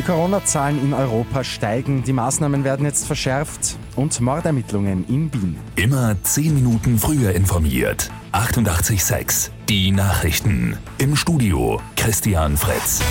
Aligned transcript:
Die 0.00 0.06
Corona-Zahlen 0.06 0.82
in 0.82 0.94
Europa 0.94 1.44
steigen, 1.44 2.02
die 2.04 2.14
Maßnahmen 2.14 2.64
werden 2.64 2.86
jetzt 2.86 3.06
verschärft 3.06 3.76
und 3.96 4.18
Mordermittlungen 4.22 5.04
in 5.08 5.30
Wien. 5.34 5.58
Immer 5.76 6.16
10 6.22 6.54
Minuten 6.54 6.98
früher 6.98 7.32
informiert. 7.34 8.10
88.6 8.32 9.50
Die 9.68 9.90
Nachrichten. 9.90 10.78
Im 10.96 11.16
Studio 11.16 11.82
Christian 11.96 12.56
Fritz. 12.56 13.02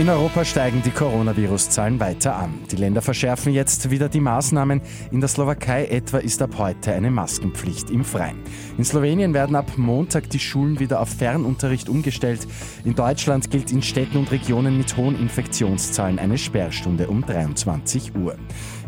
In 0.00 0.08
Europa 0.08 0.46
steigen 0.46 0.80
die 0.82 0.92
Coronavirus-Zahlen 0.92 2.00
weiter 2.00 2.34
an. 2.34 2.54
Die 2.70 2.76
Länder 2.76 3.02
verschärfen 3.02 3.52
jetzt 3.52 3.90
wieder 3.90 4.08
die 4.08 4.20
Maßnahmen. 4.20 4.80
In 5.10 5.20
der 5.20 5.28
Slowakei 5.28 5.88
etwa 5.88 6.16
ist 6.16 6.40
ab 6.40 6.52
heute 6.56 6.94
eine 6.94 7.10
Maskenpflicht 7.10 7.90
im 7.90 8.02
Freien. 8.02 8.38
In 8.78 8.84
Slowenien 8.86 9.34
werden 9.34 9.54
ab 9.54 9.72
Montag 9.76 10.30
die 10.30 10.38
Schulen 10.38 10.80
wieder 10.80 11.02
auf 11.02 11.10
Fernunterricht 11.10 11.90
umgestellt. 11.90 12.48
In 12.82 12.94
Deutschland 12.94 13.50
gilt 13.50 13.72
in 13.72 13.82
Städten 13.82 14.16
und 14.16 14.32
Regionen 14.32 14.78
mit 14.78 14.96
hohen 14.96 15.20
Infektionszahlen 15.20 16.18
eine 16.18 16.38
Sperrstunde 16.38 17.08
um 17.08 17.20
23 17.20 18.16
Uhr. 18.16 18.36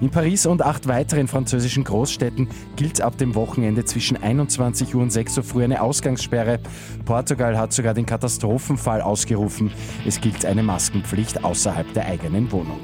In 0.00 0.08
Paris 0.08 0.46
und 0.46 0.62
acht 0.62 0.88
weiteren 0.88 1.28
französischen 1.28 1.84
Großstädten 1.84 2.48
gilt 2.76 3.02
ab 3.02 3.18
dem 3.18 3.34
Wochenende 3.34 3.84
zwischen 3.84 4.16
21 4.20 4.94
Uhr 4.94 5.02
und 5.02 5.12
6 5.12 5.36
Uhr 5.36 5.44
früh 5.44 5.62
eine 5.62 5.82
Ausgangssperre. 5.82 6.58
Portugal 7.04 7.58
hat 7.58 7.74
sogar 7.74 7.92
den 7.92 8.06
Katastrophenfall 8.06 9.02
ausgerufen. 9.02 9.70
Es 10.06 10.18
gilt 10.18 10.46
eine 10.46 10.62
Maskenpflicht 10.62 11.01
außerhalb 11.42 11.92
der 11.94 12.06
eigenen 12.06 12.50
Wohnung. 12.52 12.80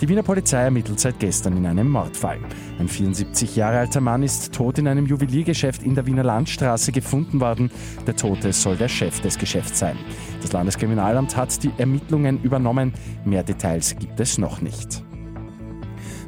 Die 0.00 0.08
Wiener 0.08 0.22
Polizei 0.22 0.60
ermittelt 0.60 0.98
seit 0.98 1.20
gestern 1.20 1.56
in 1.56 1.66
einem 1.66 1.88
Mordfall. 1.88 2.40
Ein 2.78 2.88
74 2.88 3.54
Jahre 3.54 3.78
alter 3.78 4.00
Mann 4.00 4.22
ist 4.22 4.52
tot 4.52 4.78
in 4.78 4.88
einem 4.88 5.06
Juweliergeschäft 5.06 5.82
in 5.82 5.94
der 5.94 6.04
Wiener 6.04 6.24
Landstraße 6.24 6.90
gefunden 6.90 7.40
worden. 7.40 7.70
Der 8.06 8.16
Tote 8.16 8.52
soll 8.52 8.76
der 8.76 8.88
Chef 8.88 9.20
des 9.20 9.38
Geschäfts 9.38 9.78
sein. 9.78 9.96
Das 10.42 10.52
Landeskriminalamt 10.52 11.36
hat 11.36 11.62
die 11.62 11.70
Ermittlungen 11.78 12.42
übernommen. 12.42 12.92
Mehr 13.24 13.44
Details 13.44 13.96
gibt 13.96 14.18
es 14.18 14.36
noch 14.36 14.60
nicht. 14.60 15.02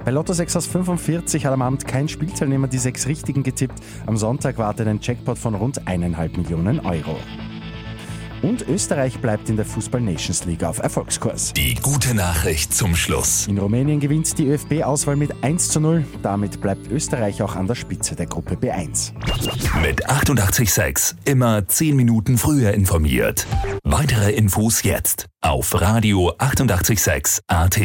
Bei 0.04 0.12
Lotto 0.12 0.32
6 0.32 0.56
aus 0.56 0.66
45 0.68 1.44
hat 1.44 1.52
am 1.52 1.62
Abend 1.62 1.88
kein 1.88 2.08
Spielteilnehmer 2.08 2.68
die 2.68 2.78
sechs 2.78 3.08
Richtigen 3.08 3.42
getippt. 3.42 3.80
Am 4.06 4.16
Sonntag 4.16 4.56
wartet 4.56 4.86
ein 4.86 5.00
Jackpot 5.02 5.36
von 5.36 5.56
rund 5.56 5.88
eineinhalb 5.88 6.36
Millionen 6.36 6.78
Euro. 6.80 7.16
Und 8.46 8.68
Österreich 8.68 9.18
bleibt 9.18 9.48
in 9.48 9.56
der 9.56 9.64
Fußball 9.64 10.00
Nations 10.00 10.44
League 10.44 10.62
auf 10.62 10.78
Erfolgskurs. 10.78 11.52
Die 11.54 11.74
gute 11.74 12.14
Nachricht 12.14 12.72
zum 12.72 12.94
Schluss. 12.94 13.48
In 13.48 13.58
Rumänien 13.58 13.98
gewinnt 13.98 14.38
die 14.38 14.46
ÖFB-Auswahl 14.46 15.16
mit 15.16 15.32
1 15.42 15.70
zu 15.70 15.80
0. 15.80 16.04
Damit 16.22 16.60
bleibt 16.60 16.88
Österreich 16.88 17.42
auch 17.42 17.56
an 17.56 17.66
der 17.66 17.74
Spitze 17.74 18.14
der 18.14 18.26
Gruppe 18.26 18.54
B1. 18.54 19.12
Mit 19.82 20.08
88.6 20.08 21.16
immer 21.24 21.66
10 21.66 21.96
Minuten 21.96 22.38
früher 22.38 22.70
informiert. 22.72 23.48
Weitere 23.82 24.30
Infos 24.30 24.84
jetzt 24.84 25.26
auf 25.40 25.80
Radio 25.80 26.32
886 26.38 27.40
AT. 27.48 27.80